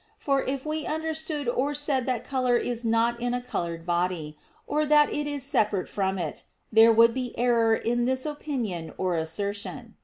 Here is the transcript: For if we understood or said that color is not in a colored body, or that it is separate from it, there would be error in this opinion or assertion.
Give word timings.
For 0.17 0.41
if 0.41 0.65
we 0.65 0.87
understood 0.87 1.47
or 1.47 1.75
said 1.75 2.07
that 2.07 2.23
color 2.23 2.57
is 2.57 2.83
not 2.83 3.21
in 3.21 3.35
a 3.35 3.39
colored 3.39 3.85
body, 3.85 4.35
or 4.65 4.83
that 4.83 5.13
it 5.13 5.27
is 5.27 5.43
separate 5.43 5.87
from 5.87 6.17
it, 6.17 6.43
there 6.71 6.91
would 6.91 7.13
be 7.13 7.37
error 7.37 7.75
in 7.75 8.05
this 8.05 8.25
opinion 8.25 8.93
or 8.97 9.15
assertion. 9.15 9.95